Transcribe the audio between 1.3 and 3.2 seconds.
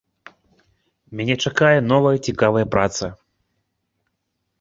чакае новая цікавая праца.